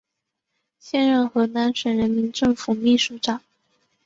[0.79, 3.39] 现任河南省人民政府秘书长。